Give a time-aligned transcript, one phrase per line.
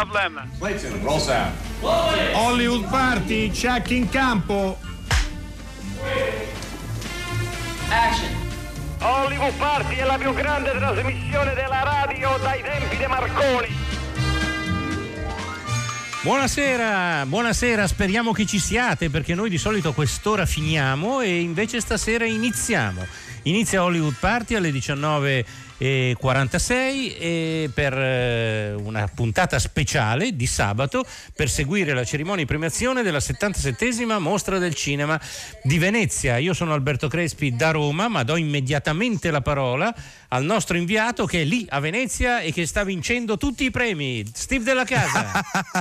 [0.00, 0.48] Problem.
[0.58, 1.52] Clayton, roll sound.
[1.82, 4.78] Hollywood Party, check in campo.
[7.90, 8.34] Action.
[9.00, 13.68] Hollywood Party è la più grande trasmissione della radio dai tempi di Marconi.
[16.22, 21.78] Buonasera, buonasera, speriamo che ci siate perché noi di solito a quest'ora finiamo e invece
[21.80, 23.06] stasera iniziamo.
[23.42, 25.68] Inizia Hollywood Party alle 19.46
[27.18, 33.18] e per eh, una puntata speciale di sabato per seguire la cerimonia di premiazione della
[33.18, 35.18] 77esima mostra del cinema
[35.62, 36.36] di Venezia.
[36.36, 39.94] Io sono Alberto Crespi da Roma, ma do immediatamente la parola
[40.32, 44.24] al nostro inviato che è lì a Venezia e che sta vincendo tutti i premi,
[44.32, 45.28] Steve della Casa.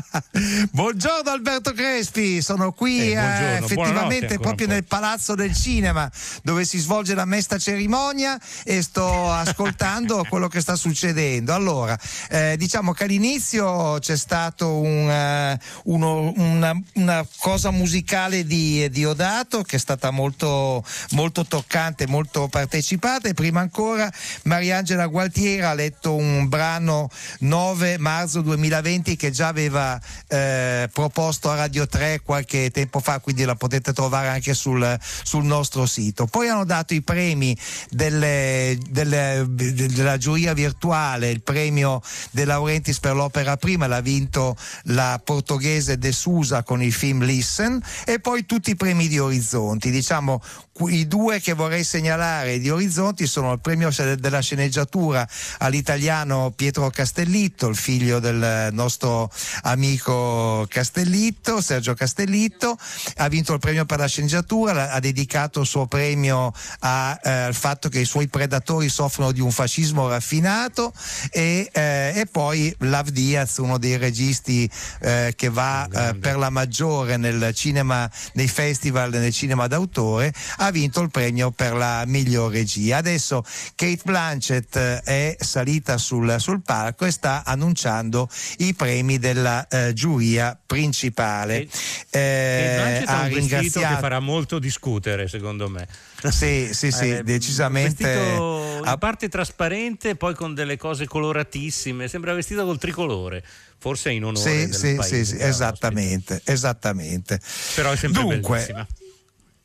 [0.71, 6.09] buongiorno Alberto Crespi, sono qui Eh, eh, effettivamente proprio nel Palazzo del Cinema
[6.41, 11.53] dove si svolge la mesta cerimonia e sto ascoltando quello che sta succedendo.
[11.53, 11.97] Allora,
[12.29, 19.05] eh, diciamo che all'inizio c'è stato un, eh, uno- una, una cosa musicale di, di
[19.05, 24.11] Odato che è stata molto, molto toccante, molto partecipata e prima ancora
[24.43, 27.09] Mariangela Gualtiera ha letto un brano
[27.39, 33.43] 9 marzo 2020 che già aveva eh, proposto a Radio 3 qualche tempo fa, quindi
[33.43, 36.25] la potete trovare anche sul, sul nostro sito.
[36.25, 37.57] Poi hanno dato i premi
[37.89, 42.01] delle- delle- della giuria virtuale, il premio
[42.31, 47.81] De Laurentiis per l'opera prima, l'ha vinto la portoghese De Sousa con il film Listen
[48.05, 49.91] e poi tutti i premi di Orizzonti.
[49.91, 50.41] Diciamo
[50.87, 55.27] i due che vorrei segnalare di Orizzonti sono il premio della sceneggiatura
[55.57, 59.29] all'italiano Pietro Castellitto, il figlio del nostro
[59.63, 62.77] amico Castellitto, Sergio Castellitto,
[63.17, 67.55] ha vinto il premio per la sceneggiatura, ha dedicato il suo premio a, eh, al
[67.55, 70.93] fatto che i suoi predatori soffrono di un fascismo raffinato
[71.31, 74.69] e, eh, e poi Lav Diaz, uno dei registi
[75.01, 80.68] eh, che va eh, per la maggiore nel cinema, nei festival nel cinema d'autore, ha
[80.71, 82.97] vinto il premio per la miglior regia.
[82.97, 83.43] Adesso
[83.75, 89.93] Kate Blanchett eh, è salita sul, sul palco e sta annunciando i premi della eh,
[89.93, 91.67] giuria principale.
[92.09, 95.87] E Eh, Blanchett ha un vestito che farà molto discutere, secondo me.
[96.29, 98.11] Sì, sì, sì, Eh, decisamente.
[98.11, 102.07] In parte trasparente, poi con delle cose coloratissime.
[102.07, 103.43] Sembra vestito col tricolore.
[103.77, 107.35] Forse in onore Sì, del sì, paese sì, sì, che la esattamente, esattamente.
[107.35, 107.73] ospita.
[107.75, 108.87] Però è sempre Dunque, bellissima.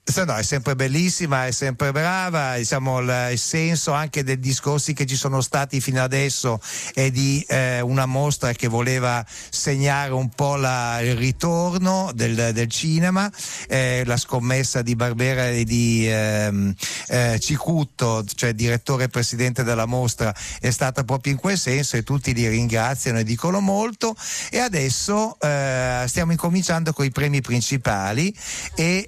[0.07, 4.93] Se no, è sempre bellissima, è sempre brava, diciamo il, il senso anche dei discorsi
[4.93, 6.61] che ci sono stati fino adesso
[6.93, 12.69] è di eh, una mostra che voleva segnare un po' la- il ritorno del, del
[12.69, 13.33] cinema,
[13.67, 16.75] eh, la scommessa di Barbera e di ehm,
[17.09, 22.03] eh, Cicutto, cioè direttore e presidente della mostra, è stata proprio in quel senso e
[22.03, 24.15] tutti li ringraziano e dicono molto.
[24.51, 28.37] E adesso eh, stiamo incominciando con i premi principali
[28.75, 29.07] e,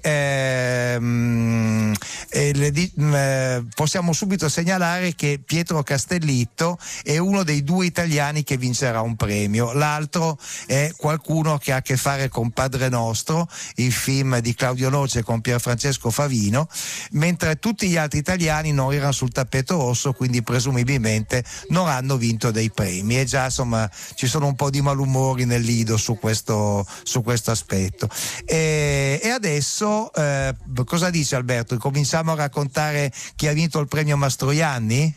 [0.93, 1.93] ehm,
[2.29, 7.85] e le di- mh, eh, possiamo subito segnalare che Pietro Castellitto è uno dei due
[7.85, 12.89] italiani che vincerà un premio, l'altro è qualcuno che ha a che fare con Padre
[12.89, 16.67] Nostro, il film di Claudio Noce con Pierfrancesco Favino,
[17.11, 22.51] mentre tutti gli altri italiani non erano sul tappeto rosso, quindi presumibilmente non hanno vinto
[22.51, 26.85] dei premi e già insomma ci sono un po' di malumori nel lido su questo,
[27.03, 28.09] su questo aspetto.
[28.45, 31.77] E, e adesso eh, cosa dice Alberto?
[31.77, 35.15] Cominciamo a raccontare chi ha vinto il premio Mastroianni?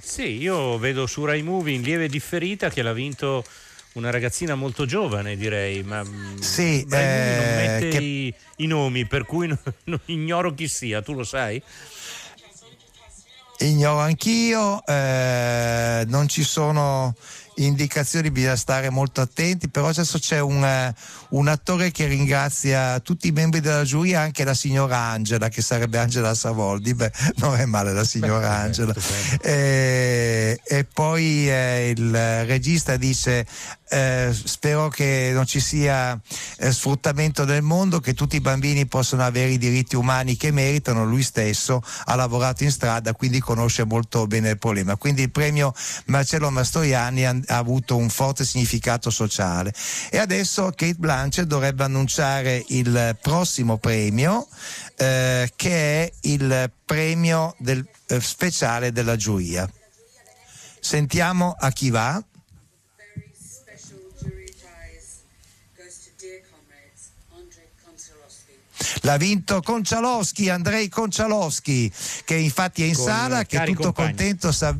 [0.00, 3.44] Sì, io vedo su Rai Movie in lieve differita che l'ha vinto
[3.94, 8.34] una ragazzina molto giovane, direi, ma mm, Sì, Rai Movie non eh, mette che- i,
[8.56, 11.62] i nomi, per cui non- non ignoro chi sia, tu lo sai?
[13.58, 17.14] Ignoro anch'io, eh, non ci sono
[17.56, 20.94] indicazioni, bisogna stare molto attenti, però adesso c'è un, eh,
[21.30, 25.98] un attore che ringrazia tutti i membri della giuria, anche la signora Angela, che sarebbe
[25.98, 28.94] Angela Savoldi, beh, non è male la signora Beh, Angela.
[28.96, 29.42] stupendo.
[29.42, 33.46] Eh, e poi eh, il regista dice
[33.94, 36.18] eh, spero che non ci sia
[36.58, 41.04] eh, sfruttamento del mondo, che tutti i bambini possano avere i diritti umani che meritano.
[41.04, 44.96] Lui stesso ha lavorato in strada, quindi conosce molto bene il problema.
[44.96, 45.72] Quindi il premio
[46.06, 49.72] Marcello Mastroianni ha, avuto un forte significato sociale.
[50.10, 54.46] E adesso Kate Blanchett dovrebbe annunciare il prossimo premio,
[54.96, 59.68] eh, che è il premio del, eh, speciale della giuria.
[60.80, 62.22] Sentiamo a chi va.
[69.00, 71.92] L'ha vinto Concialoschi, Andrei Concialoschi,
[72.24, 74.08] che infatti è in Con, sala, eh, che è tutto compagni.
[74.08, 74.52] contento.
[74.52, 74.76] sa-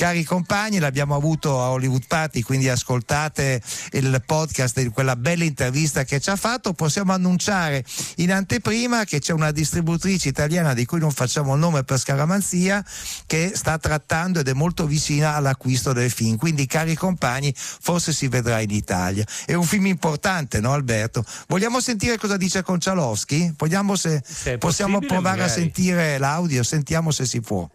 [0.00, 3.60] Cari compagni, l'abbiamo avuto a Hollywood Party, quindi ascoltate
[3.92, 6.72] il podcast di quella bella intervista che ci ha fatto.
[6.72, 7.84] Possiamo annunciare
[8.16, 12.82] in anteprima che c'è una distributrice italiana di cui non facciamo il nome per scaramanzia
[13.26, 16.38] che sta trattando ed è molto vicina all'acquisto del film.
[16.38, 19.26] Quindi, cari compagni, forse si vedrà in Italia.
[19.44, 21.22] È un film importante, no Alberto?
[21.46, 23.52] Vogliamo sentire cosa dice Concialowski?
[23.54, 25.60] Vogliamo se, Se possiamo provare a magari.
[25.60, 26.62] sentire l'audio?
[26.62, 27.68] Sentiamo se si può.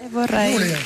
[0.00, 0.76] E vorrei.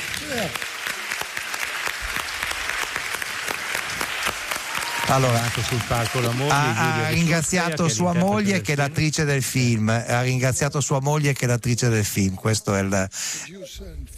[5.11, 6.53] Allora, Anche sul palco la moglie.
[6.53, 11.43] ha, ha ringraziato sua moglie che è l'attrice del film, ha ringraziato sua moglie che
[11.43, 13.09] è l'attrice del film, questo è il...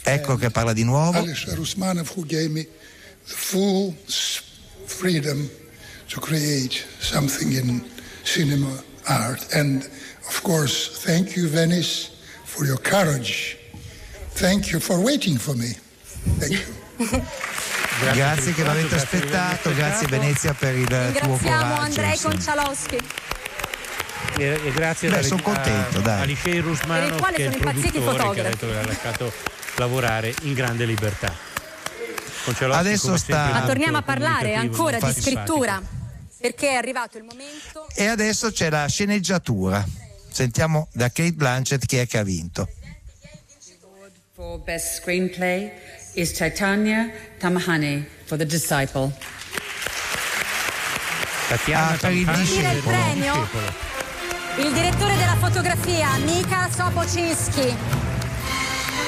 [0.03, 1.17] Ecco che parla di nuovo.
[1.17, 3.95] Alisher Usmanov, who gave me the full
[4.85, 5.49] freedom
[6.09, 7.83] to create something in
[8.21, 9.51] cinema art.
[9.51, 9.89] And
[10.27, 12.11] of course, thank you, Venice,
[12.43, 13.57] for your courage.
[14.35, 15.75] Thank you for waiting for me.
[16.39, 16.59] Thank
[16.99, 17.21] you.
[17.99, 20.07] Grazie, per che l'avete grazie aspettato, grazie.
[20.07, 21.81] Venezia per il tuo Ringraziamo coraggio.
[21.81, 22.33] Andrei insomma.
[22.33, 22.97] Concialowski.
[24.37, 26.35] E, e grazie Beh, a- son contento, a, dai.
[26.35, 28.49] Per il quale che è il sono impazziti i produttore che ha fotografi.
[28.51, 29.33] detto che l'ha lasciato
[29.75, 31.33] lavorare in grande libertà.
[32.45, 35.81] Adesso come sta- sempre, Ma torniamo a parlare ancora di scrittura,
[36.39, 37.87] perché è arrivato il momento.
[37.95, 39.85] E adesso c'è la sceneggiatura.
[40.29, 42.67] Sentiamo da Kate Blanchett chi è che ha vinto.
[44.35, 45.71] For Best Screenplay
[46.15, 49.11] is Chaitanya Tamahane for The Disciple.
[51.47, 53.47] Tatiana Ah, per il premio
[54.57, 57.75] il direttore della fotografia Mika Sopocinski.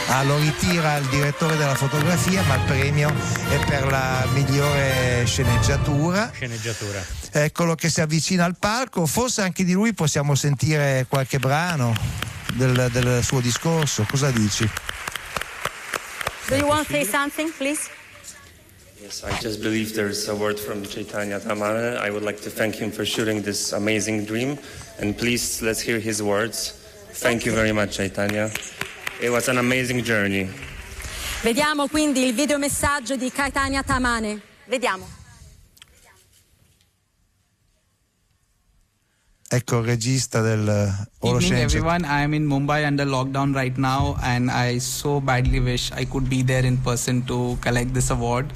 [0.07, 3.13] Ah, lo ritira il direttore della fotografia, ma il premio
[3.49, 6.31] è per la migliore sceneggiatura.
[6.33, 7.03] Sceneggiatura.
[7.31, 11.93] Eccolo che si avvicina al palco, forse anche di lui possiamo sentire qualche brano
[12.53, 14.05] del, del suo discorso.
[14.09, 14.67] Cosa dici?
[16.47, 17.89] Do you want to say something, please?
[19.01, 21.97] Yes, I just believe there's a word from Chaitanya Tamana.
[21.97, 24.57] I would like to thank him for shooting this amazing dream.
[24.99, 26.71] And please, let's hear his words.
[27.13, 28.51] Thank you very much, Chaitanya.
[29.19, 30.47] It was an amazing journey.
[31.41, 34.39] Vediamo quindi il videomessaggio di Caetania Tamane.
[34.65, 35.24] Vediamo.
[39.47, 42.03] Ecco regista del uh, Evening, everyone.
[42.03, 46.27] I am in Mumbai under lockdown right now, and I so badly wish I could
[46.27, 48.51] be there in person to collect this award.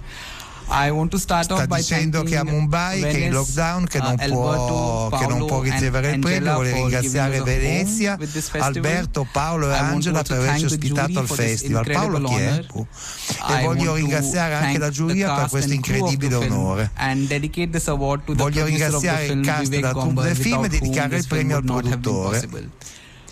[0.72, 3.98] I want to start Sta dicendo che a Mumbai, che è in Venice, lockdown, che
[3.98, 8.18] uh, non, può, Alberto, che non può ricevere il premio, vuole ringraziare Venezia.
[8.60, 11.86] Alberto, Paolo e Angela per averci ospitato al festival.
[11.92, 12.66] Paolo chi è?
[13.50, 16.92] E voglio ringraziare anche la giuria per questo incredibile onore.
[18.26, 22.48] Voglio ringraziare il cast della troupe del film e dedicare il premio al produttore.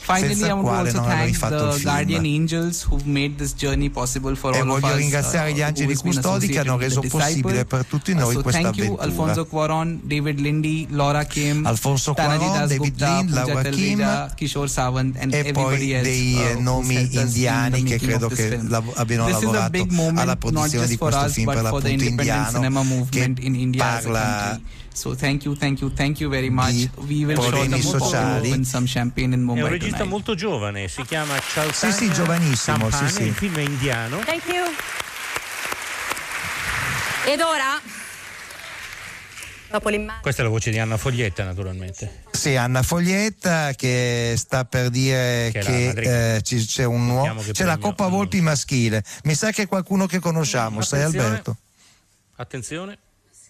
[0.07, 1.79] Finally, I want to also thank the.
[1.83, 4.99] Guardian Angels who've made this journey possible for E all of voglio us.
[4.99, 8.31] ringraziare uh, gli angeli who's been custodi che hanno reso possibile per tutti noi Uh,
[8.31, 8.95] so questa thank you.
[8.99, 15.33] Alfonso Cuaron, David Lindy, Laura Kim, Alfonso Cuaron, David Lind, Laura Kim Kishore Sawant and
[15.33, 18.59] e everybody else, dei uh, eh, nomi indiani che credo che
[18.95, 23.33] abbiano lavorato alla produzione di for questo us, film per l'appunto indiano che
[23.77, 24.59] parla.
[24.97, 26.89] So thank you, thank you, thank you very much.
[26.95, 28.47] We will problemi sociali.
[28.49, 30.11] open some champagne in È Mumbai un regista tonight.
[30.11, 33.21] molto giovane, si chiama Chaitanya Sì, sì, giovanissimo, Tampane, sì, sì.
[33.27, 34.17] Il film è indiano.
[34.25, 34.65] Thank you.
[37.31, 37.79] Ed ora.
[40.21, 42.23] Questa è la voce di Anna Foglietta, naturalmente.
[42.31, 47.39] Sì, Anna Foglietta che sta per dire Che è che eh, ci- c'è un nuovo
[47.43, 48.07] che c'è la Coppa.
[48.07, 49.03] Volpi maschile.
[49.25, 51.25] Mi sa che è qualcuno che conosciamo, sai Attenzione.
[51.27, 51.57] Alberto?
[52.37, 52.97] Attenzione.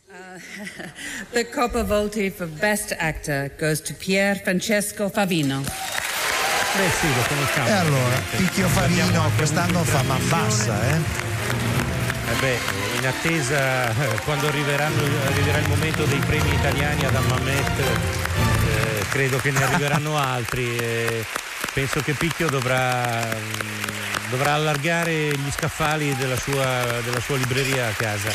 [1.32, 5.62] The Coppa Volti for Best Actor goes to Pier Francesco Favino.
[5.62, 7.68] Beh sì, lo conosciamo.
[7.68, 8.16] E allora.
[8.38, 10.48] Picchio Favino quest'anno fa man trasmissione.
[10.48, 11.00] bassa, eh?
[12.32, 12.60] Eh beh,
[13.00, 19.38] in attesa eh, quando arriveranno, arriverà il momento dei premi italiani ad Ammamet, eh, credo
[19.40, 20.78] che ne arriveranno altri.
[20.78, 21.26] eh,
[21.74, 27.92] penso che Picchio dovrà, mm, dovrà allargare gli scaffali della sua, della sua libreria a
[27.92, 28.30] casa.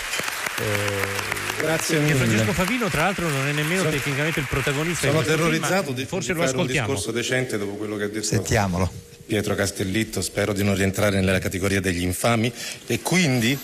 [0.59, 2.15] Eh, Grazie che mille.
[2.17, 5.07] Francesco Favino, tra l'altro, non è nemmeno Sono- tecnicamente il protagonista.
[5.07, 6.87] Sono questo film, terrorizzato di, forse di lo fare un ascoltiamo.
[6.89, 8.91] discorso decente dopo quello che ha detto Sentiamolo.
[9.25, 12.53] Pietro Castellitto, spero di non rientrare nella categoria degli infami
[12.87, 13.57] e quindi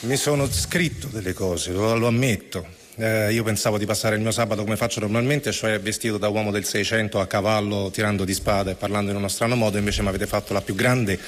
[0.00, 2.66] mi sono scritto delle cose, lo, lo ammetto.
[2.96, 6.50] Eh, io pensavo di passare il mio sabato come faccio normalmente, cioè vestito da uomo
[6.50, 10.08] del 600 a cavallo, tirando di spada e parlando in uno strano modo, invece mi
[10.08, 11.18] avete fatto la più grande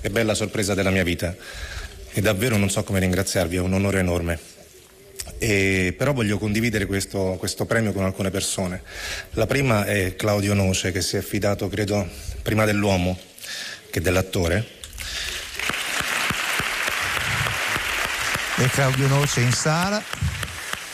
[0.00, 1.34] e bella sorpresa della mia vita.
[2.16, 4.38] E davvero non so come ringraziarvi, è un onore enorme.
[5.36, 8.80] E però voglio condividere questo, questo premio con alcune persone.
[9.32, 12.08] La prima è Claudio Noce che si è affidato, credo,
[12.40, 13.18] prima dell'uomo
[13.90, 14.66] che dell'attore.
[18.56, 20.02] E Claudio Noce in sala.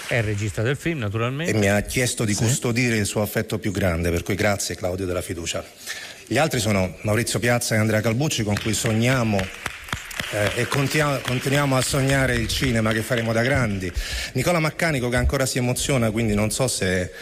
[0.08, 1.52] È il regista del film, naturalmente.
[1.52, 2.42] E mi ha chiesto di sì.
[2.42, 5.64] custodire il suo affetto più grande, per cui grazie Claudio della fiducia.
[6.26, 9.70] Gli altri sono Maurizio Piazza e Andrea Calbucci, con cui sogniamo
[10.32, 13.92] eh, e continuiamo, continuiamo, a sognare il cinema che faremo da grandi.
[14.32, 17.12] Nicola Maccanico che ancora si emoziona, quindi non so se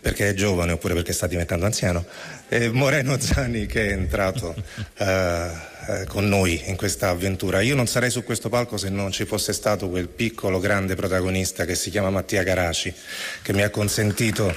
[0.00, 2.04] perché è giovane oppure perché sta diventando anziano.
[2.48, 4.54] E Moreno Zani che è entrato
[4.98, 5.50] eh,
[5.88, 7.60] eh, con noi in questa avventura.
[7.60, 11.64] Io non sarei su questo palco se non ci fosse stato quel piccolo grande protagonista
[11.64, 12.92] che si chiama Mattia Caraci,
[13.42, 14.54] che mi ha consentito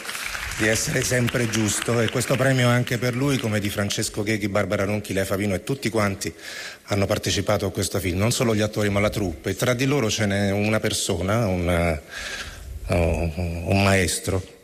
[0.57, 4.48] di essere sempre giusto e questo premio è anche per lui come di Francesco Cheghi,
[4.48, 6.31] Barbara Ronchi, Lea Favino e tutti quanti
[6.83, 9.86] hanno partecipato a questo film, non solo gli attori ma la troupe e tra di
[9.86, 12.00] loro ce n'è una persona, una,
[12.88, 14.60] uh, un maestro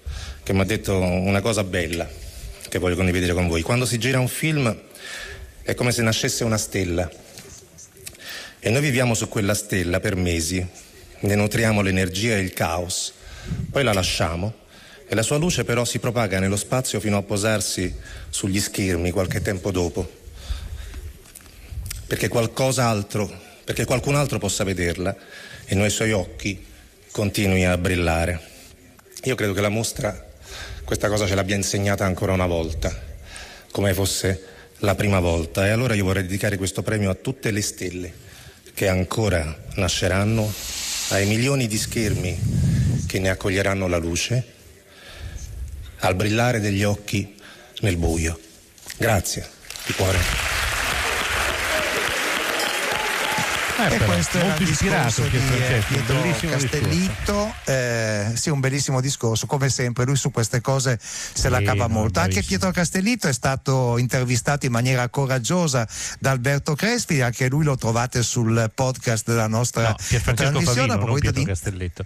[0.47, 2.09] che mi ha detto una cosa bella
[2.69, 3.61] che voglio condividere con voi.
[3.63, 4.73] Quando si gira un film
[5.61, 7.11] è come se nascesse una stella.
[8.57, 10.65] E noi viviamo su quella stella per mesi,
[11.19, 13.11] ne nutriamo l'energia e il caos,
[13.69, 14.53] poi la lasciamo.
[15.05, 17.93] E la sua luce però si propaga nello spazio fino a posarsi
[18.29, 20.09] sugli schermi qualche tempo dopo,
[22.07, 23.29] perché qualcos'altro,
[23.65, 25.13] perché qualcun altro possa vederla.
[25.65, 26.65] E noi suoi occhi
[27.11, 28.39] continui a brillare.
[29.23, 30.26] Io credo che la mostra
[30.87, 32.97] questa cosa ce l'abbia insegnata ancora una volta,
[33.71, 34.41] come fosse
[34.77, 38.13] la prima volta e allora io vorrei dedicare questo premio a tutte le stelle
[38.73, 40.49] che ancora nasceranno,
[41.09, 42.39] ai milioni di schermi
[43.05, 44.45] che ne accoglieranno la luce,
[45.97, 47.35] al brillare degli occhi
[47.81, 48.39] nel buio.
[48.95, 49.45] Grazie
[49.85, 50.46] di cuore.
[53.79, 55.39] Eh, e questo era il discorso di
[55.87, 61.49] Pietro Castellitto, eh, sì un bellissimo discorso, come sempre lui su queste cose se sì,
[61.49, 62.19] la cava molto.
[62.19, 65.87] Anche Pietro Castellitto è stato intervistato in maniera coraggiosa
[66.19, 69.95] da Alberto Crespi, anche lui lo trovate sul podcast della nostra no,
[70.33, 70.93] trasmissione.
[70.93, 71.45] Favino, Pietro di...
[71.45, 72.05] Castellitto.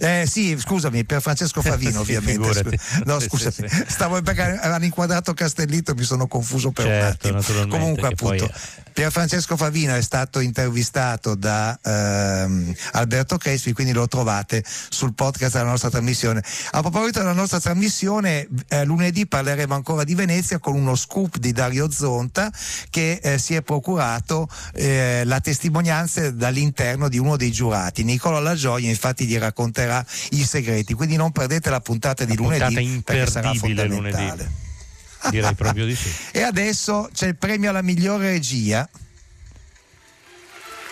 [0.00, 2.78] Eh, sì, scusami, per Francesco Favino, ovviamente.
[3.04, 3.84] No, scusami, sì, sì.
[3.88, 7.66] stavo perché avevano inquadrato Castellitto e mi sono confuso per certo, un attimo.
[7.66, 8.86] Comunque, appunto, poi...
[8.92, 15.52] Pier Francesco Favino è stato intervistato da ehm, Alberto Crespi, quindi lo trovate sul podcast
[15.52, 16.42] della nostra trasmissione.
[16.72, 21.52] A proposito della nostra trasmissione, eh, lunedì parleremo ancora di Venezia con uno scoop di
[21.52, 22.50] Dario Zonta
[22.90, 28.02] che eh, si è procurato eh, la testimonianza dall'interno di uno dei giurati.
[28.02, 29.87] Nicola La Gioia infatti gli racconterà
[30.30, 33.96] i segreti, quindi non perdete la puntata di la lunedì puntata perché sarà fondamentale.
[34.16, 34.66] Lunedì.
[35.30, 36.10] Direi proprio di sì.
[36.32, 38.88] e adesso c'è il premio alla migliore regia.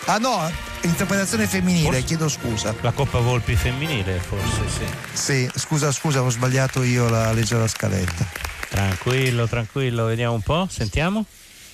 [0.05, 0.49] Ah no,
[0.83, 2.73] interpretazione femminile, forse chiedo scusa.
[2.79, 4.85] La Coppa Volpi femminile, forse, sì.
[5.11, 8.25] Sì, scusa, scusa, ho sbagliato io la legge della scaletta.
[8.69, 11.25] Tranquillo, tranquillo, vediamo un po', sentiamo.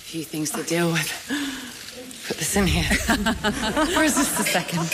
[0.04, 1.08] Few things to deal with.
[2.26, 2.88] Put this in here.
[3.94, 4.88] Where's this the second?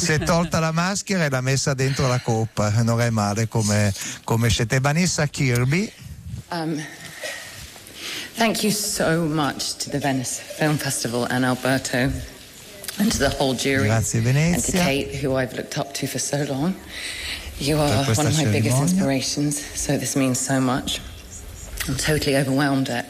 [0.00, 3.92] Si è tolta la maschera e l'ha messa dentro la coppa, non è male come,
[4.24, 4.80] come scelta.
[4.80, 5.92] Vanessa Kirby.
[6.50, 6.82] Um,
[8.36, 12.10] thank you so much to the Venice Film Festival and Alberto
[12.98, 13.86] and to the whole jury.
[13.86, 14.54] Grazie Venezia.
[14.54, 16.74] And to Kate, who I've looked up to for so long.
[17.58, 20.98] You are one of my biggest inspirations, so this means so much.
[21.86, 23.06] I'm totally overwhelmed at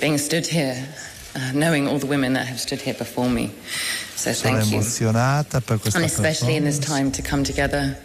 [0.00, 0.88] being stood here,
[1.34, 3.50] uh, knowing all the women that have stood here before me.
[4.16, 5.60] So thank emozionata you.
[5.66, 7.96] per questa And especially in this time to come together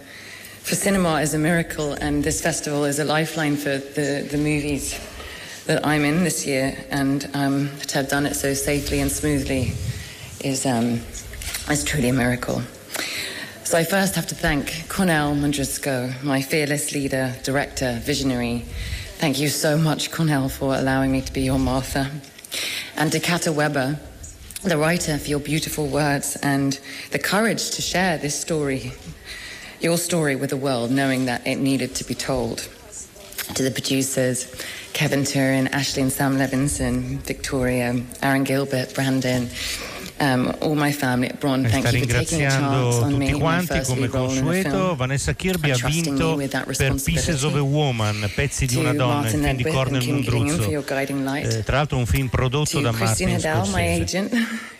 [0.67, 4.99] for cinema is a miracle, and this festival is a lifeline for the, the movies
[5.65, 6.75] that I'm in this year.
[6.91, 9.71] And um, to have done it so safely and smoothly
[10.43, 10.99] is, um,
[11.71, 12.61] is truly a miracle.
[13.63, 18.65] So I first have to thank Cornell Mandrisco, my fearless leader, director, visionary.
[19.19, 22.11] Thank you so much, Cornell, for allowing me to be your Martha.
[22.95, 23.99] And to Weber,
[24.63, 26.79] the writer, for your beautiful words and
[27.11, 28.91] the courage to share this story
[29.79, 32.67] your story with the world, knowing that it needed to be told.
[33.55, 34.53] To the producers,
[34.93, 39.49] Kevin Turin, Ashley and Sam Levinson, Victoria, Aaron Gilbert, Brandon,
[40.19, 44.95] Um, all my family at Braun, sta ringraziando tutti quanti come consueto.
[44.95, 49.51] Vanessa Kirby ha vinto per Pieces of a Woman, pezzi di una donna, il film
[49.55, 50.69] di Cornel Mundruzzo.
[50.69, 54.29] Eh, tra l'altro un film prodotto da Martin Scorsese.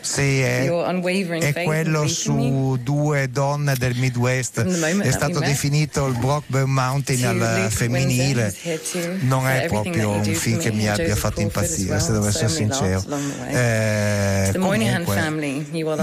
[0.00, 4.60] Sì, è, è quello su due donne del Midwest.
[4.60, 8.52] È stato definito il Brockburn Mountain al femminile.
[9.20, 13.04] Non è proprio un film che mi abbia fatto impazzire, se devo essere sincero.
[13.48, 15.14] Eh, comunque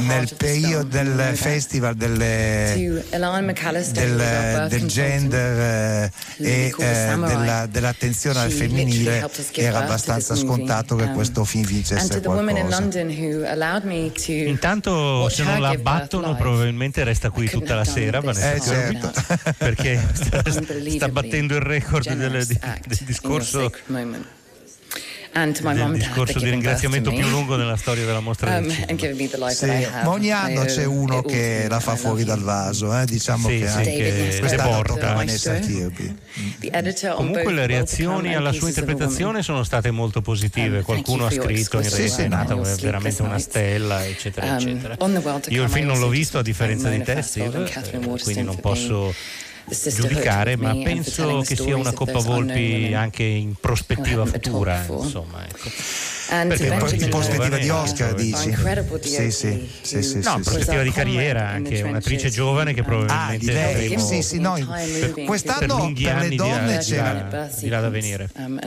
[0.01, 2.73] nel of the periodo del festival delle,
[3.91, 10.95] del, birth del consultant, gender eh, e eh, della- dell'attenzione al femminile era abbastanza scontato
[10.95, 12.81] che Um, questo film vincesse qualcosa.
[14.47, 19.11] Intanto se non her la battono probabilmente resta qui tutta la sera Vanessa Eh, certo.
[19.57, 23.71] perché sta, sta battendo il record del, del discorso.
[25.35, 27.17] And my mom discorso di ringraziamento me.
[27.17, 28.69] più lungo nella storia della mostra Um,
[29.49, 33.59] Sì, ma ogni anno c'è uno che la fa fuori dal vaso, eh, diciamo Sì,
[33.59, 35.59] che sì, anche che quest'anno tocca Vanessa.
[35.59, 36.15] Kirby.
[37.15, 40.77] Comunque le reazioni alla sua interpretazione sono state molto positive.
[40.77, 44.95] Um, Qualcuno ha scritto in work è your veramente una stella, eccetera, Um, eccetera.
[45.47, 49.13] Io il film non l'ho visto a differenza di Catherine eh, quindi non posso
[49.67, 55.69] giudicare, ma penso che sia una Coppa Volpi anche in prospettiva futura, insomma, ecco.
[56.27, 58.51] Perché poi in prospettiva di Oscar, dici?
[59.31, 63.35] Sì, sì, sì, sì, No, in prospettiva di carriera anche, un'attrice giovane che um, Ah,
[63.37, 64.55] di probabilmente lei, avremo sì, sì, no,
[65.25, 68.29] quest'anno per le donne c'era di là- da venire.
[68.35, 68.59] Um,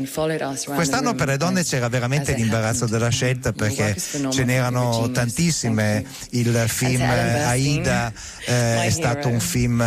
[0.77, 3.97] Quest'anno per le donne c'era veramente l'imbarazzo della scelta perché
[4.31, 6.05] ce n'erano tantissime.
[6.31, 8.13] Il film Aida
[8.47, 9.81] eh, è stato un film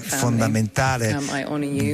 [0.00, 1.18] fondamentale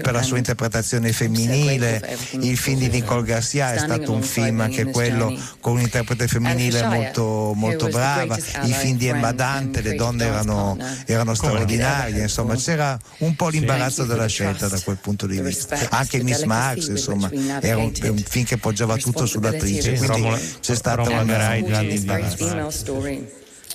[0.03, 2.19] per la sua interpretazione femminile.
[2.41, 7.53] Il film di Nicole Garcia è stato un film anche quello con un'interprete femminile molto,
[7.55, 8.37] molto brava.
[8.37, 10.77] I film di Emma Dante, le donne erano,
[11.07, 12.23] erano straordinarie.
[12.23, 15.79] Insomma, c'era un po' l'imbarazzo della scelta da quel punto di vista.
[15.91, 19.97] Anche Miss Marx, insomma, era un, un film che poggiava tutto sull'attrice.
[19.97, 22.73] Sì, Quindi c'è stato un, grande imbarazzo.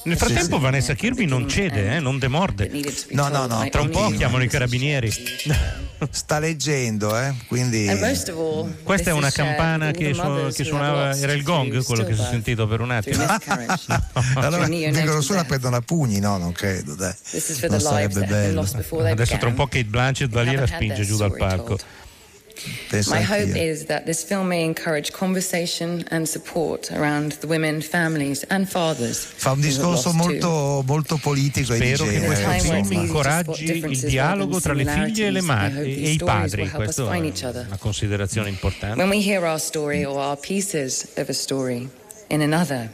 [0.05, 0.61] Nel frattempo sì.
[0.61, 2.69] Vanessa Kirby non cede, eh, non demorde.
[3.11, 3.67] No, no, no.
[3.69, 5.11] Tra un po' chiamano i carabinieri.
[6.09, 7.33] Sta leggendo, eh?
[7.47, 7.87] Quindi.
[8.83, 12.25] Questa è una campana che, su- che suonava, era il gong quello che si è
[12.25, 13.23] sentito per un attimo.
[14.35, 17.13] allora vengono su e la prendono a pugni, no, non credo, dai.
[17.69, 18.61] Non sarebbe bello.
[18.61, 21.75] Adesso tra un po' Kate Blanchett va lì e la spinge giù dal palco.
[21.75, 22.02] Penso
[23.07, 28.45] My hope is that this film may encourage conversation and support around the women, families,
[28.49, 29.17] and fathers.
[29.35, 33.99] Fa un discorso molto, molto politico e di Spero che questo it's film incoraggi il
[33.99, 35.43] dialogo tra le figlie e, le similarities.
[35.43, 36.69] ma- I hope e i padri.
[36.69, 38.97] Questa è una considerazione importante.
[38.97, 41.89] When we hear our story or our pieces of a story
[42.27, 42.89] in another,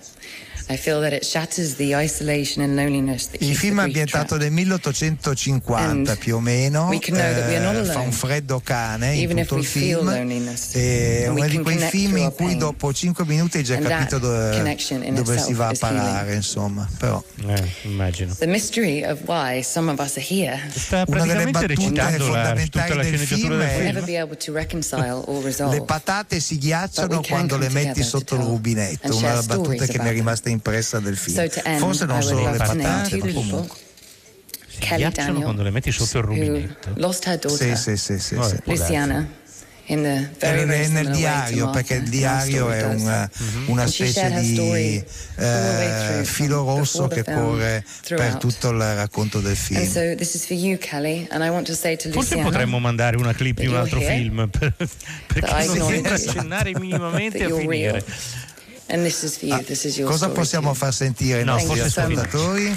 [0.71, 4.51] I feel that it shatters the isolation and loneliness that Il film è ambientato nel
[4.51, 8.11] 1850 più o meno, we can know that we are not eh, alone, fa un
[8.11, 10.09] freddo cane in even if tutto we il feel film.
[10.09, 10.73] loneliness.
[10.73, 14.77] È we uno di quei film in cui dopo 5 minuti hai già capito dove,
[15.05, 16.87] in dove si va a parare, insomma.
[16.99, 18.35] Però Eh, immagino.
[18.37, 20.59] The mystery of why some of us are here.
[20.71, 25.69] Sta Una delle battute fondamentali la del film del è- film.
[25.69, 29.73] le patate si ghiacciano quando le metti sotto to il rubinetto, una share delle battute
[29.75, 31.35] stories che mi è rimasta impressa del film.
[31.35, 33.77] So end, Forse non solo le patate, ma comunque.
[34.79, 36.91] Kelly Daniel, quando le metti sotto il rubinetto.
[36.95, 38.35] lost her Sì, daughter, sì, sì, sì, sì.
[38.35, 38.63] può darsi.
[38.69, 39.27] Luciana,
[39.87, 42.83] in the È very, very nel, diario perché il diario è
[43.67, 45.03] una And she specie di
[45.35, 49.79] eh, through, filo rosso che corre per tutto il racconto del film.
[49.85, 49.99] so
[50.53, 51.27] you, Kelly,
[51.97, 54.15] to Forse Luciana, potremmo mandare una clip di un altro here.
[54.15, 54.73] film per-
[55.27, 56.29] perché non sembra you.
[56.29, 57.91] accennare minimamente a finire.
[57.91, 58.03] real.
[58.91, 60.77] And this is for you, this is your Cosa story possiamo too.
[60.77, 62.75] far sentire ai No, nostri ascoltatori?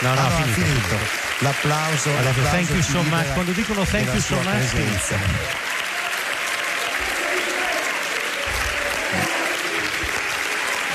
[0.00, 0.60] No, no, Ah, ha finito.
[0.60, 0.96] finito.
[1.38, 2.10] L'applauso.
[2.10, 3.32] Detto l'applauso thank you so much.
[3.32, 5.16] Quando dicono thank you so much, presenza.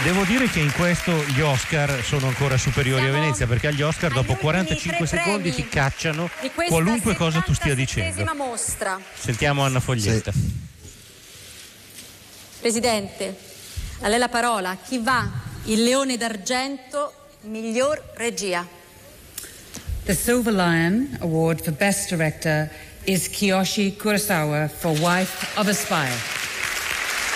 [0.04, 4.14] Devo dire che in questo gli Oscar sono ancora superiori a Venezia perché agli Oscar
[4.14, 6.30] dopo 45 secondi ti cacciano
[6.68, 8.22] qualunque cosa tu stia dicendo.
[8.22, 9.00] 77esima mostra.
[9.14, 10.32] Sentiamo Anna Foglietta.
[12.62, 13.38] Presidente,
[14.02, 14.78] a lei la parola.
[14.84, 15.28] Chi va?
[15.66, 18.66] Il Leone d'Argento, miglior regia.
[20.06, 22.70] The Silver Lion Award for Best Director
[23.04, 26.08] is Kiyoshi Kurosawa for Wife of a Spy.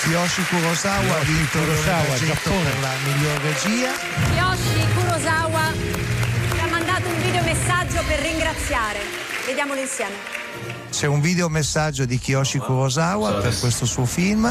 [0.02, 2.63] Kiyoshi Kurosawa ha vinto il Kurosawa, Giappone.
[2.63, 3.91] per la miglior regia.
[4.36, 5.71] Yoshi Kurosawa
[6.54, 8.99] ci ha mandato un videomessaggio per ringraziare.
[9.45, 10.42] Vediamolo insieme.
[10.93, 14.47] C'è un videomessaggio di Kiyoshi Kurosawa per questo suo film.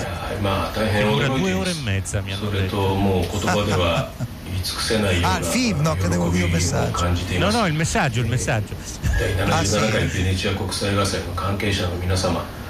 [0.72, 2.76] Che dura due ore e mezza, mi hanno detto.
[5.24, 6.90] Ah, il film, no, credevo il messaggio.
[7.38, 8.74] No, no, il messaggio, il messaggio.
[9.50, 9.76] ah, sì.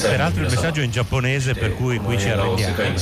[0.00, 2.98] Peraltro il messaggio è in giapponese, per cui qui ci arrendiamo.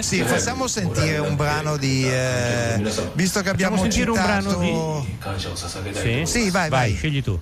[0.00, 2.08] Sì, facciamo sentire un brano di.
[2.08, 2.82] eh,
[3.14, 4.58] visto che abbiamo sentire un citato.
[4.58, 5.06] brano
[5.92, 6.22] Sì?
[6.26, 6.94] Sì, vai, vai.
[6.94, 7.38] scegli tu.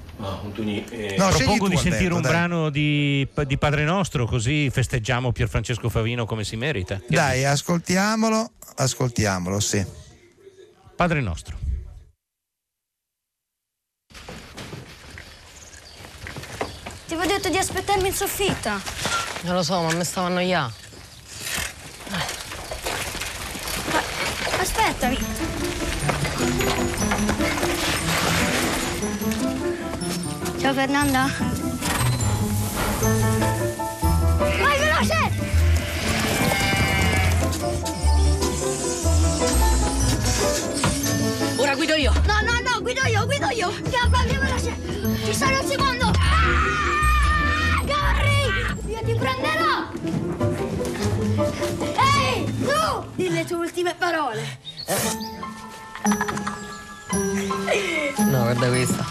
[1.16, 2.31] No, Propongo di sentire Alberto, un dai.
[2.31, 7.01] brano di, di Padre Nostro, così festeggiamo Pier Francesco Favino come si merita.
[7.09, 9.85] Dai, ascoltiamolo, ascoltiamolo, sì.
[10.94, 11.62] Padre Nostro.
[17.23, 18.81] Avevo detto di aspettarmi in soffitta.
[19.43, 20.75] Non lo so, ma mi stavo annoiando.
[24.61, 25.19] Aspettami.
[30.61, 31.31] Ciao Fernanda.
[34.61, 35.31] Vai veloce!
[41.57, 42.13] Ora guido io.
[42.13, 43.71] No, no, no, guido io, guido io.
[43.89, 44.77] Piano, veloce.
[45.25, 46.12] Ci sono un secondo.
[51.62, 53.05] Ehi, tu!
[53.14, 54.59] Di le tue ultime parole.
[58.16, 59.07] No, guarda questa.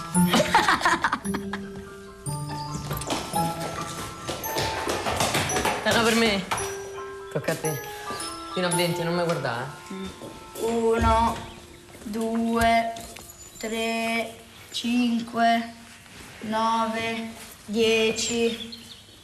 [5.83, 6.43] Una per me.
[7.31, 7.81] Tocca a te.
[8.53, 9.65] Fino a 20, non mi guardare.
[10.59, 11.35] Uno,
[12.03, 12.93] due,
[13.57, 14.35] tre,
[14.71, 15.73] cinque,
[16.41, 17.29] nove,
[17.65, 18.77] dieci,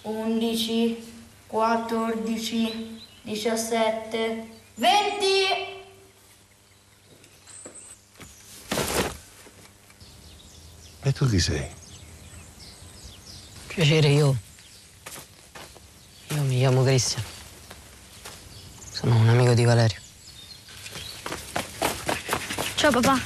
[0.04, 1.14] undici,
[1.48, 2.97] quattordici,
[3.28, 5.76] diciassette, venti!
[11.02, 11.68] E tu chi sei?
[13.68, 14.36] Piacere io.
[16.30, 17.24] Io mi chiamo Cristian.
[18.92, 20.00] Sono un amico di Valerio.
[22.76, 23.20] Ciao papà.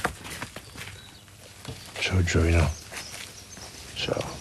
[1.98, 2.70] Ciao Giovino.
[3.94, 4.36] Ciao.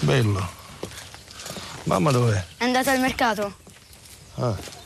[0.00, 0.59] Bello.
[1.90, 2.44] Mamma dov'è?
[2.58, 3.52] È andata al mercato.
[4.36, 4.79] Ah.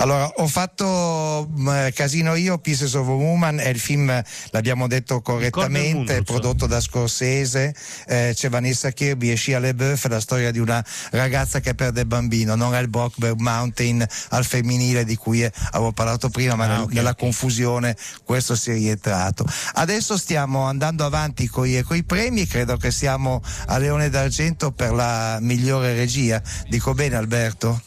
[0.00, 4.10] Allora, ho fatto mh, Casino Io, Pieces of a Woman, è il film,
[4.50, 7.74] l'abbiamo detto correttamente, è prodotto da Scorsese,
[8.06, 12.06] eh, c'è Vanessa Kirby e Shia LeBeouf, la storia di una ragazza che perde il
[12.06, 16.86] bambino, non al Brockberg Mountain, al femminile di cui eh, avevo parlato prima, ma nel-
[16.88, 19.44] nella confusione questo si è rientrato.
[19.74, 25.36] Adesso stiamo andando avanti con i premi, credo che siamo a Leone d'Argento per la
[25.42, 26.40] migliore regia.
[26.68, 27.82] Dico bene Alberto?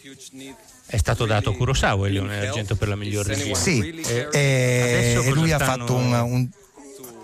[0.94, 3.56] È stato dato a Kurosawa il Leone d'Argento per la miglior regia.
[3.56, 4.82] Sì, E, e,
[5.16, 6.50] adesso e lui ha fatto un, un-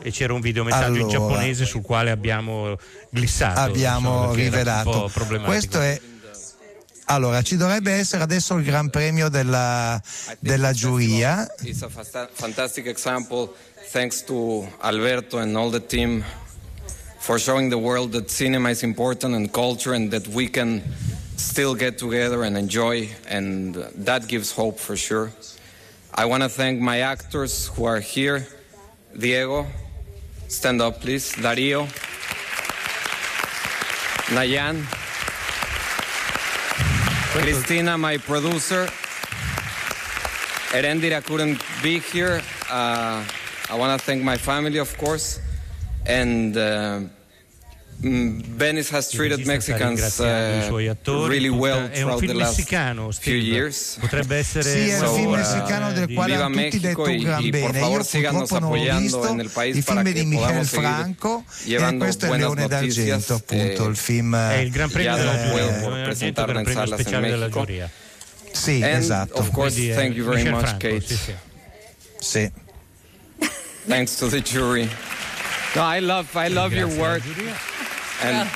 [0.01, 1.11] E c'era un videomessaggio in Allora.
[1.11, 2.75] giapponese sul quale abbiamo
[3.11, 3.59] glissato.
[3.59, 5.11] abbiamo insomma, un rivelato.
[5.43, 6.01] Questo è.
[7.05, 10.01] Allora, ci dovrebbe essere adesso il Gran Premio della,
[10.39, 11.47] della giuria.
[11.61, 13.49] It's a fasta- fantastic example.
[13.91, 16.23] Thanks to Alberto and all the team
[17.19, 20.81] for showing the world that cinema is important and culture and that we can
[21.59, 23.75] still get together and enjoy, and
[24.07, 25.29] that gives hope for sure.
[26.15, 28.47] I want to thank my actors who are here.
[29.11, 29.67] Diego,
[30.47, 31.33] stand up, please.
[31.33, 31.83] Darío,
[34.31, 34.87] Nayan,
[37.33, 38.87] Christina, my producer.
[40.71, 42.41] Erendira couldn't be here.
[42.69, 43.21] Uh,
[43.69, 45.41] I want to thank my family, of course.
[46.05, 47.01] And uh,
[48.01, 53.97] Venice has treated Mexicans i uh, really well è un film last messicano, few years.
[53.99, 57.79] Potrebbe essere Sì, è un film messicano del quale hanno tutti detto un gran bene.
[57.79, 59.61] Io purtroppo non apoyando visto.
[59.63, 64.55] il film di Michel Franco e questo è Leone d'Argento, appunto, Eh, il film È
[64.55, 65.15] il Gran Premio
[66.63, 67.89] della speciale della giuria.
[68.51, 69.39] Sì, esatto.
[69.39, 71.03] of course, thank you very much, Kate.
[72.17, 72.51] sì.
[73.87, 74.87] Thanks to the jury.
[75.75, 77.68] No, I love, I love your work, giuria.
[78.21, 78.49] And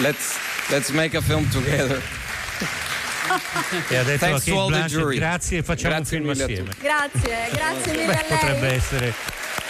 [0.00, 0.36] let's
[0.70, 2.00] let's make a film together.
[3.88, 5.16] E ha detto a Thanks to Kate all the Blanchett jury.
[5.18, 6.70] grazie e facciamo Grazie un film a assieme.
[6.80, 8.38] Grazie, grazie mille Beh, a lei.
[8.38, 9.14] potrebbe essere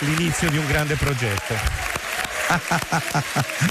[0.01, 1.55] l'inizio di un grande progetto.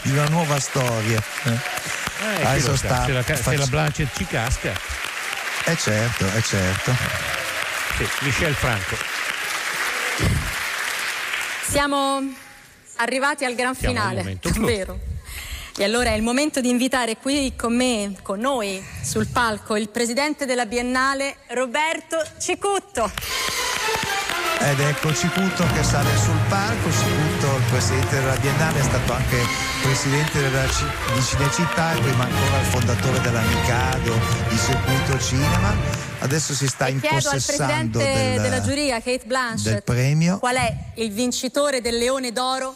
[0.03, 1.21] di una nuova storia.
[1.43, 1.57] Eh.
[2.37, 4.73] Chi Adesso sta- se, la, ca- se faccio- la Blanchett ci casca,
[5.65, 6.95] Eh certo, eh certo.
[7.97, 8.95] sì, Michel Franco.
[11.69, 12.21] Siamo
[12.97, 14.65] arrivati al gran Siamo al finale, momento clou.
[14.67, 14.99] vero?
[15.79, 19.89] E allora è il momento di invitare qui con me, con noi, sul palco, il
[19.89, 23.11] presidente della Biennale, Roberto Cicutto.
[24.59, 29.37] Ed ecco Cicuto che sale sul palco, Cicuto il presidente della Biennale è stato anche
[29.83, 34.13] presidente della di Cinecittà e prima ancora il fondatore della Mikado
[34.49, 35.75] di Circuito Cinema.
[36.21, 40.39] Adesso si sta Chiedo al impossessando presidente del, della giuria, Kate del Blanchett, premio.
[40.39, 42.75] qual è il vincitore del Leone d'Oro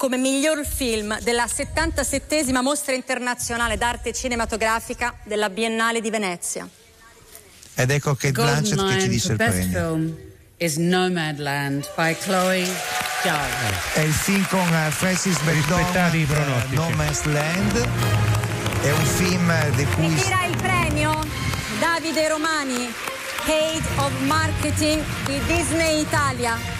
[0.00, 6.66] come miglior film della 77esima mostra internazionale d'arte cinematografica della Biennale di Venezia.
[7.74, 9.92] Ed ecco che Blanchett che ci dice il Best premio.
[9.92, 10.16] Film
[10.56, 12.64] is Nomadland by Chloe
[13.20, 13.46] Zhao.
[13.92, 16.74] È il film con eh, Francis McDormand, i eh, pronostici.
[16.76, 17.88] No Man's Land.
[18.80, 21.20] È un film di cui Ritira il premio
[21.78, 22.90] Davide Romani,
[23.44, 26.79] Head of Marketing di Disney Italia.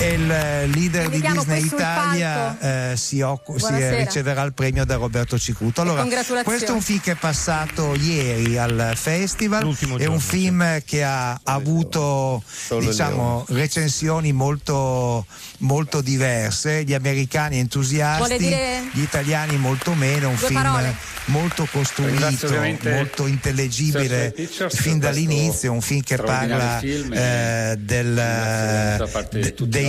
[0.00, 4.96] Il eh, leader di Disney Italia eh, si, occu- si, eh, riceverà il premio da
[4.96, 5.82] Roberto Cicuto.
[5.82, 6.06] Allora,
[6.42, 10.82] questo è un film che è passato ieri al festival, L'ultimo è giorno, un film
[10.86, 12.42] che ha avuto
[12.78, 15.26] diciamo, recensioni molto,
[15.58, 20.96] molto diverse, gli americani entusiasti, dire gli italiani molto meno, un due film parole?
[21.26, 22.48] molto costruito,
[22.84, 24.34] molto intellegibile
[24.70, 29.06] fin dall'inizio, un film che parla film eh, del, da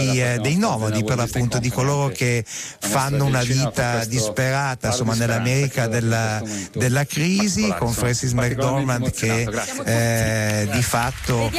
[0.06, 5.16] dei, eh, dei nomadi della per l'appunto di coloro che fanno una vita disperata insomma
[5.16, 6.42] nell'America della,
[6.74, 9.48] della crisi con Francis McDormand che
[9.86, 11.52] eh, di fatto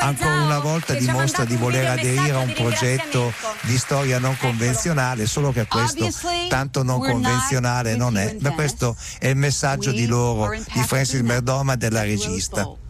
[0.00, 5.52] ancora una volta dimostra di voler aderire a un progetto di storia non convenzionale, solo
[5.52, 6.08] che questo
[6.48, 8.36] tanto non convenzionale non è.
[8.40, 12.89] Ma questo è il messaggio di loro, di Francis McDormand della the Rose regista.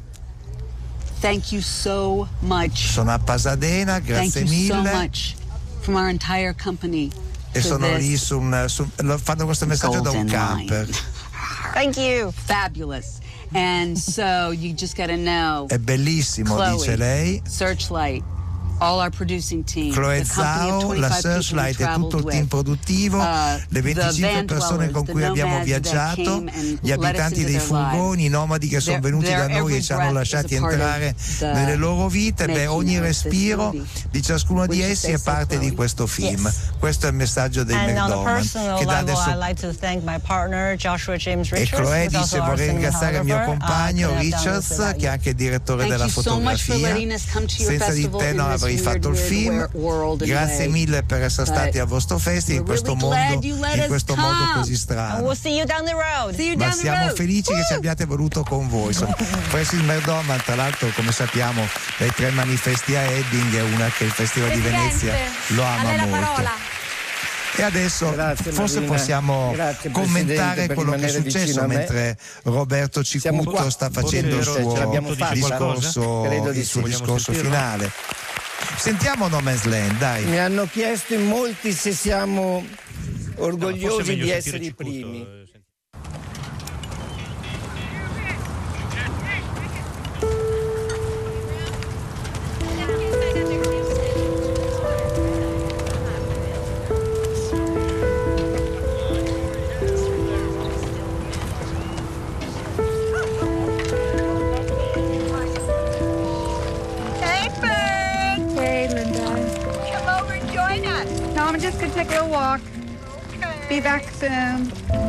[1.20, 2.92] Thank you so much.
[2.92, 4.92] Sono a Pasadena, Thank grazie you so mille.
[4.94, 5.36] much
[5.82, 7.10] from our entire company.
[7.52, 10.88] E sono lì su un, su- fanno questo messaggio da un camper.
[11.74, 12.32] Thank you.
[12.32, 13.18] Fabulous.
[13.52, 15.66] And so you just got to know.
[15.68, 17.42] È bellissimo, Chloe, dice lei.
[17.44, 18.22] Searchlight,
[18.80, 21.94] all our producing team, Chloe the company of Zhao, 25 la people we Searchlight e
[21.94, 25.82] tutto il team produttivo, uh, le 25 van persone con cui the abbiamo nomads that
[25.82, 29.78] viaggiato, came and gli abitanti dei furgoni, i nomadi che sono venuti da noi e
[29.78, 32.46] every ci hanno lasciati entrare the nelle loro vite.
[32.46, 33.74] Beh, ogni respiro
[34.10, 36.44] di ciascuno di essi è parte di questo film.
[36.44, 36.58] Yes.
[36.78, 39.34] Questo è il messaggio dei personal Che dà adesso e.
[41.66, 45.86] Chloe dice vorrei ringraziare il mio compagno Uh, this Richards che è anche il direttore
[45.86, 46.96] della fotografia.
[47.46, 49.68] Senza di te non avrei weird, fatto il film.
[50.16, 54.76] Grazie mille per essere stati al vostro festival in questo mondo, in questo modo così
[54.76, 55.24] strano.
[56.56, 58.92] Ma siamo felici che ci abbiate voluto con voi.
[59.50, 61.66] Francis McDormand, tra l'altro, come sappiamo,
[61.98, 65.14] dai tre manifesti a Ebbing è una che il Festival di Venezia
[65.48, 66.78] lo ama molto.
[67.56, 68.94] E adesso Grazie, forse Marina.
[68.94, 74.88] possiamo Grazie, commentare quello che è successo mentre Roberto Cicuto sta facendo il suo
[75.32, 77.90] discorso, il suo discorso finale.
[78.76, 80.24] Sentiamo No Man's Land, dai.
[80.24, 82.64] Mi hanno chiesto in molti se siamo
[83.36, 85.39] orgogliosi meglio di essere i primi.
[113.70, 114.99] Be back soon.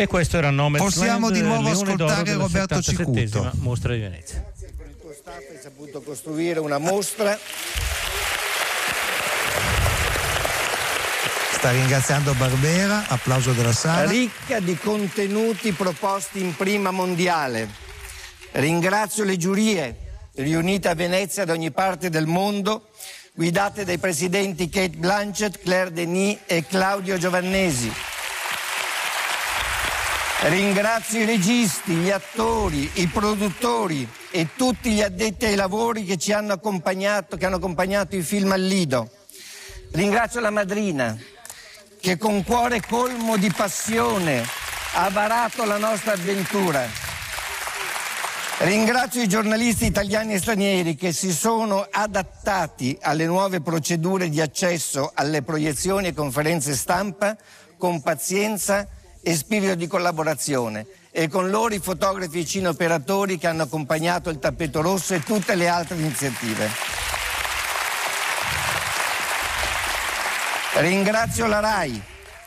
[0.00, 3.50] E questo era Nome Possiamo di nuovo ascoltare Roberto Cicuto.
[3.54, 4.48] Mostra di Venezia.
[4.56, 7.36] Per il tuo staff hai saputo costruire una mostra
[11.50, 14.08] Sta ringraziando Barbera, applauso della sala.
[14.08, 17.68] ricca di contenuti proposti in prima mondiale.
[18.52, 19.96] Ringrazio le giurie
[20.36, 22.90] riunite a Venezia da ogni parte del mondo,
[23.34, 27.92] guidate dai presidenti Kate Blanchett, Claire Denis e Claudio Giovannesi.
[30.40, 36.32] Ringrazio i registi, gli attori, i produttori e tutti gli addetti ai lavori che ci
[36.32, 39.10] hanno accompagnato, che hanno accompagnato i film al Lido.
[39.90, 41.18] Ringrazio la madrina
[42.00, 44.46] che con cuore colmo di passione
[44.94, 46.86] ha varato la nostra avventura.
[48.58, 55.10] Ringrazio i giornalisti italiani e stranieri che si sono adattati alle nuove procedure di accesso
[55.14, 57.36] alle proiezioni e conferenze stampa
[57.76, 63.46] con pazienza e spirito di collaborazione e con loro i fotografi e i cineoperatori che
[63.46, 66.70] hanno accompagnato il tappeto rosso e tutte le altre iniziative.
[70.74, 72.02] Ringrazio la RAI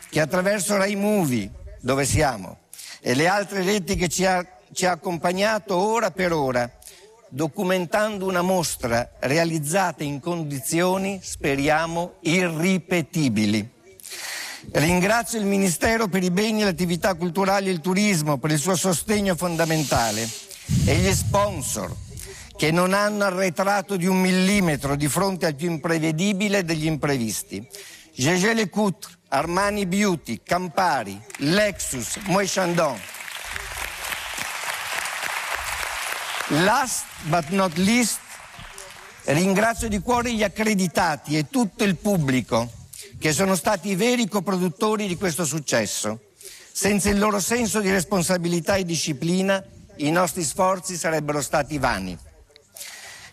[0.10, 2.60] che attraverso RAI Movie, dove siamo,
[3.02, 6.70] e le altre reti che ci, ha- ci ha accompagnato ora per ora,
[7.28, 13.80] documentando una mostra realizzata in condizioni, speriamo, irripetibili.
[14.74, 18.78] Ringrazio il Ministero per i beni, le attività culturali e il turismo per il suo
[18.78, 20.28] sostegno fondamentale
[20.86, 21.94] e gli sponsor
[22.56, 27.68] che non hanno arretrato di un millimetro di fronte al più imprevedibile degli imprevisti.
[28.14, 32.98] Gégé Lecoutre, Armani Beauty, Campari, Lexus, Moët Chandon.
[36.64, 38.20] Last but not least,
[39.26, 42.80] ringrazio di cuore gli accreditati e tutto il pubblico
[43.22, 46.32] che sono stati i veri coproduttori di questo successo.
[46.72, 49.64] Senza il loro senso di responsabilità e disciplina,
[49.98, 52.18] i nostri sforzi sarebbero stati vani.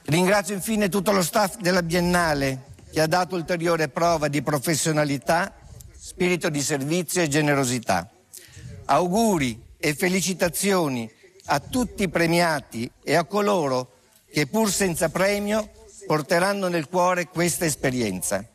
[0.02, 5.54] Ringrazio infine tutto lo staff della Biennale che ha dato ulteriore prova di professionalità,
[5.98, 8.10] spirito di servizio e generosità.
[8.84, 11.10] Auguri e felicitazioni
[11.46, 13.92] a tutti i premiati e a coloro
[14.30, 15.66] che pur senza premio
[16.06, 18.46] porteranno nel cuore questa esperienza.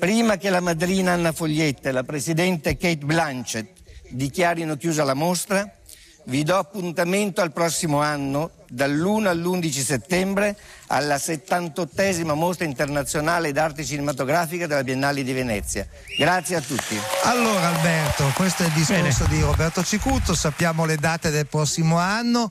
[0.00, 3.68] Prima che la madrina Anna Foglietta e la presidente Kate Blanchett
[4.08, 5.79] dichiarino chiusa la mostra,
[6.24, 10.56] vi do appuntamento al prossimo anno, dall'1 all'11 settembre,
[10.86, 15.86] alla 78esima mostra internazionale d'arte cinematografica della Biennale di Venezia.
[16.16, 16.96] Grazie a tutti.
[17.24, 19.36] Allora Alberto, questo è il discorso Bene.
[19.36, 22.48] di Roberto Cicuto, sappiamo le date del prossimo anno.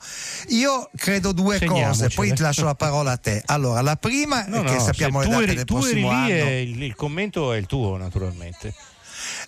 [0.49, 3.41] Io credo due cose, poi ti lascio la parola a te.
[3.45, 6.49] Allora, la prima no, è che no, sappiamo le date eri, del prossimo anno.
[6.49, 8.73] Il, il commento è il tuo, naturalmente.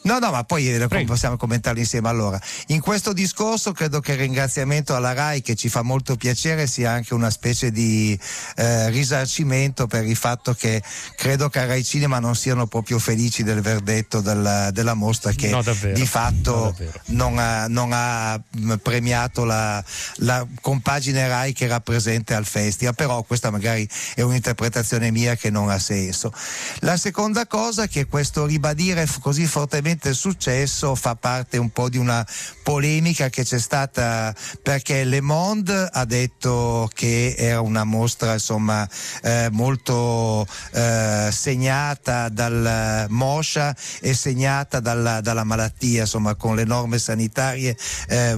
[0.04, 1.06] No, no, ma poi eh, Prego.
[1.06, 2.10] possiamo commentarli insieme.
[2.10, 6.66] Allora, in questo discorso credo che il ringraziamento alla RAI, che ci fa molto piacere,
[6.66, 8.18] sia anche una specie di
[8.56, 10.82] eh, risarcimento per il fatto che
[11.16, 15.50] credo che a Rai Cinema non siano proprio felici del verdetto della, della mostra che
[15.50, 15.62] no,
[15.94, 19.84] di fatto no, non, ha, non, ha, mm, premiato la,
[20.18, 25.70] la compagine RAI che rappresenta al festival, però questa magari è un'interpretazione mia che non
[25.70, 26.34] ha senso.
[26.80, 31.90] La seconda cosa è che questo ribadire così fortemente il successo fa parte un po'
[31.90, 32.26] di una
[32.64, 38.88] polemica che c'è stata perché Le Monde ha detto che era una mostra insomma
[39.24, 47.00] eh, molto eh, segnata dal Moscia e segnata dalla, dalla, malattia insomma con le norme
[47.00, 47.76] sanitarie
[48.08, 48.38] eh,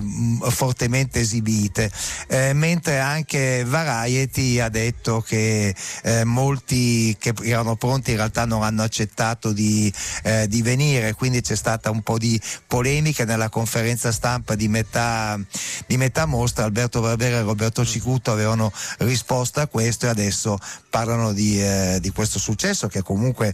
[0.49, 1.91] fortemente esibite.
[2.27, 8.63] Eh, mentre anche Variety ha detto che eh, molti che erano pronti in realtà non
[8.63, 9.91] hanno accettato di,
[10.23, 15.39] eh, di venire quindi c'è stata un po' di polemica nella conferenza stampa di metà,
[15.85, 16.63] di metà mostra.
[16.63, 20.57] Alberto Barbera e Roberto Cicuto avevano risposto a questo e adesso
[20.89, 23.53] parlano di, eh, di questo successo che comunque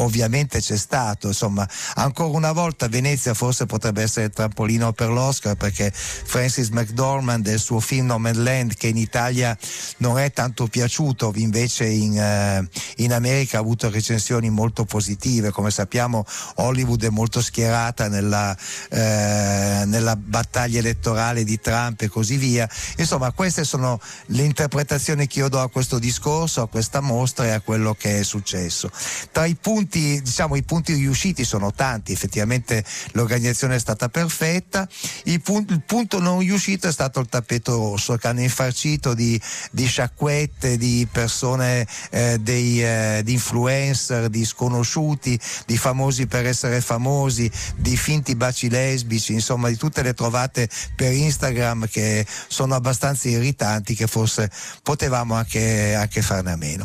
[0.00, 5.54] ovviamente c'è stato, insomma, ancora una volta Venezia forse potrebbe essere il trampolino per l'Oscar
[5.56, 9.56] perché Francis McDormand del suo film Nomadland che in Italia
[9.98, 15.70] non è tanto piaciuto, invece in, eh, in America ha avuto recensioni molto positive, come
[15.70, 16.24] sappiamo
[16.56, 18.56] Hollywood è molto schierata nella,
[18.90, 25.40] eh, nella battaglia elettorale di Trump e così via, insomma queste sono le interpretazioni che
[25.40, 28.90] io do a questo discorso, a questa mostra e a quello che è successo.
[29.30, 34.88] Tra i punti punti, diciamo, i punti riusciti sono tanti, effettivamente l'organizzazione è stata perfetta,
[35.24, 39.40] il, pun- il punto non riuscito è stato il tappeto rosso che hanno infarcito di,
[39.72, 46.80] di sciacquette, di persone, eh, dei, eh, di influencer, di sconosciuti, di famosi per essere
[46.80, 53.28] famosi, di finti baci lesbici, insomma di tutte le trovate per Instagram che sono abbastanza
[53.28, 54.50] irritanti che forse
[54.82, 56.84] potevamo anche, anche farne a meno.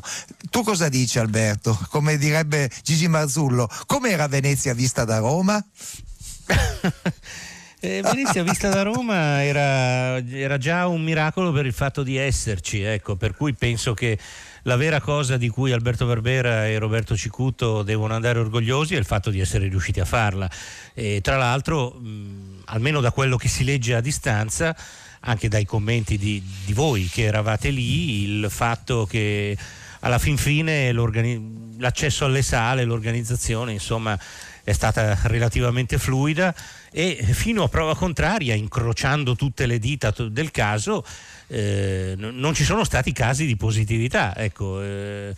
[0.49, 1.77] Tu cosa dici Alberto?
[1.89, 5.63] Come direbbe Gigi Marzullo, com'era Venezia vista da Roma?
[7.85, 12.81] Eh, Venezia vista da Roma era, era, già un miracolo per il fatto di esserci,
[12.81, 14.17] ecco, per cui penso che
[14.63, 19.05] la vera cosa di cui Alberto Barbera e Roberto Cicuto devono andare orgogliosi è il
[19.05, 20.49] fatto di essere riusciti a farla.
[20.95, 24.75] E, tra l'altro, mh, almeno da quello che si legge a distanza,
[25.19, 29.55] anche dai commenti di, di voi che eravate lì, il fatto che
[30.01, 30.91] alla fin fine
[31.77, 34.17] l'accesso alle sale, l'organizzazione insomma
[34.65, 36.53] è stata relativamente fluida
[36.91, 41.05] e fino a prova contraria, incrociando tutte le dita del caso,
[41.47, 44.35] eh, non ci sono stati casi di positività.
[44.35, 45.35] Ecco, eh,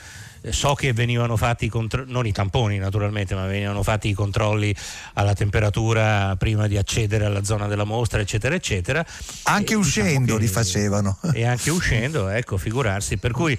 [0.50, 4.74] so che venivano fatti i controlli, non i tamponi naturalmente, ma venivano fatti i controlli
[5.16, 9.06] alla temperatura prima di accedere alla zona della mostra, eccetera, eccetera.
[9.44, 11.18] Anche e, uscendo diciamo che, li facevano.
[11.34, 13.18] E anche uscendo, ecco, figurarsi.
[13.18, 13.58] Per cui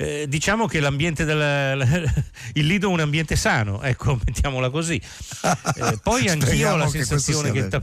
[0.00, 2.10] eh, diciamo che l'ambiente del
[2.54, 4.94] il Lido è un ambiente sano, ecco, mettiamola così.
[4.96, 7.82] Eh, poi anch'io ho la sensazione che, ta-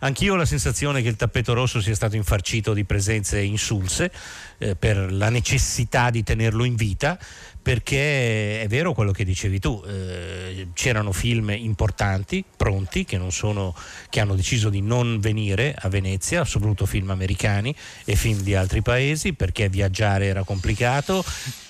[0.00, 4.10] Anch'io ho la sensazione che il tappeto rosso sia stato infarcito di presenze insulse
[4.58, 7.18] eh, per la necessità di tenerlo in vita
[7.62, 13.76] perché è vero quello che dicevi tu, eh, c'erano film importanti, pronti, che, sono,
[14.08, 17.74] che, hanno deciso di non venire a Venezia, soprattutto film americani
[18.04, 21.22] e film di altri paesi, perché viaggiare era complicato,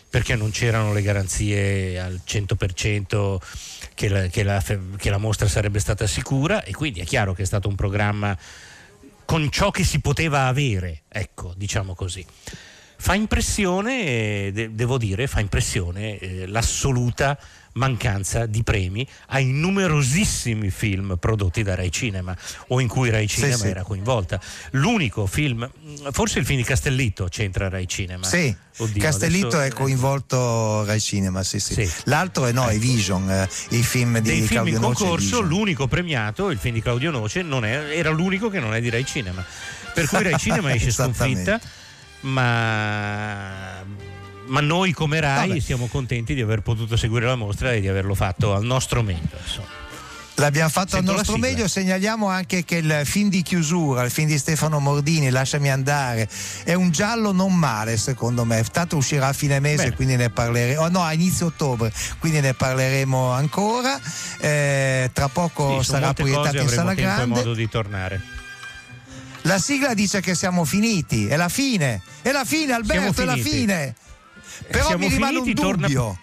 [0.08, 3.38] perché non c'erano le garanzie al 100%
[4.00, 4.64] che la, che la,
[4.96, 8.34] che la mostra sarebbe stata sicura e quindi è chiaro che è stato un programma
[9.26, 12.24] con ciò che si poteva avere, ecco, diciamo così.
[12.96, 17.38] Fa impressione, devo dire, fa impressione eh, l'assoluta
[17.72, 22.36] mancanza di premi ai numerosissimi film prodotti da Rai Cinema
[22.68, 24.40] o in cui Rai Cinema sì, era coinvolta.
[24.72, 25.70] L'unico film,
[26.10, 28.24] forse il film di Castellitto c'entra Rai Cinema.
[28.24, 29.62] Sì, Oddio, Castellitto adesso...
[29.62, 31.74] è coinvolto Rai Cinema, sì, sì.
[31.74, 31.90] sì.
[32.04, 32.80] L'altro è no, è ecco.
[32.80, 36.82] Vision, eh, il film di Dei Claudio film in concorso, l'unico premiato, il film di
[36.82, 39.44] Claudio Noce, è, era l'unico che non è di Rai Cinema.
[39.92, 41.60] Per cui Rai Cinema esce sconfitta
[42.22, 43.69] ma,
[44.50, 45.60] ma noi come RAI Vabbè.
[45.60, 49.38] siamo contenti di aver potuto seguire la mostra e di averlo fatto al nostro meglio.
[49.42, 49.78] Insomma.
[50.34, 54.26] L'abbiamo fatto Sento al nostro meglio, segnaliamo anche che il film di chiusura, il film
[54.26, 56.28] di Stefano Mordini, Lasciami andare,
[56.64, 59.94] è un giallo non male secondo me, tanto uscirà a fine mese, Bene.
[59.94, 64.00] quindi ne parleremo, oh no, a inizio ottobre, quindi ne parleremo ancora,
[64.40, 67.26] eh, tra poco sì, sarà proiettato in sala grande.
[67.26, 68.22] modo di tornare.
[69.42, 73.36] La sigla dice che siamo finiti, è la fine, è la fine Alberto, è la
[73.36, 73.94] fine.
[74.68, 76.02] Però siamo mi rimane finiti, un dubbio.
[76.02, 76.18] Torna...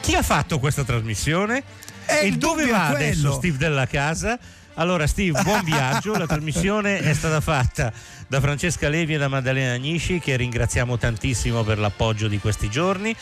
[0.00, 1.62] Chi ha fatto questa trasmissione?
[2.06, 4.38] E il dove va adesso Steve della casa?
[4.74, 7.92] Allora Steve, buon viaggio, la trasmissione è stata fatta
[8.28, 13.14] da Francesca Levi e da Maddalena Agnisci che ringraziamo tantissimo per l'appoggio di questi giorni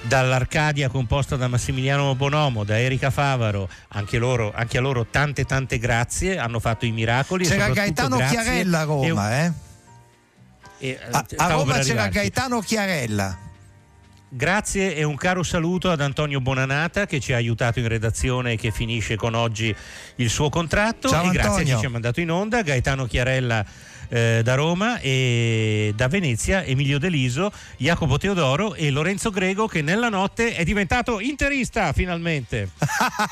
[0.00, 5.78] dall'Arcadia composta da Massimiliano Bonomo, da Erika Favaro, anche, loro, anche a loro tante tante
[5.78, 7.44] grazie, hanno fatto i miracoli.
[7.44, 9.32] C'era Gaetano Chiarella a Roma, un...
[9.32, 9.52] eh?
[10.78, 13.38] E, a, a Roma c'era Gaetano Chiarella.
[14.28, 18.56] Grazie e un caro saluto ad Antonio Bonanata che ci ha aiutato in redazione e
[18.56, 19.74] che finisce con oggi
[20.16, 21.08] il suo contratto.
[21.08, 21.72] Ciao, e grazie Antonio.
[21.72, 23.64] a chi ci ha mandato in onda, Gaetano Chiarella
[24.14, 30.08] eh, da Roma e da Venezia Emilio Deliso, Jacopo Teodoro e Lorenzo Grego che nella
[30.08, 32.70] notte è diventato interista finalmente.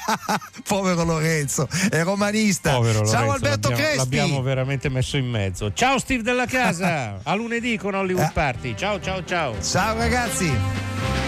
[0.66, 2.74] Povero Lorenzo, è romanista.
[2.74, 3.96] Povero Ciao Lorenzo, Alberto l'abbiamo, Crespi.
[3.96, 5.72] L'abbiamo veramente messo in mezzo.
[5.72, 8.74] Ciao Steve della casa, a lunedì con Hollywood Party.
[8.76, 9.54] Ciao ciao ciao.
[9.62, 11.21] Ciao ragazzi.